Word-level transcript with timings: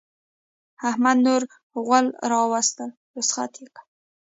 احمد 0.89 1.17
نور 1.25 1.41
غول 1.85 2.05
راوستل؛ 2.31 2.89
رخصت 3.17 3.53
يې 3.61 3.67
کړه. 3.75 3.81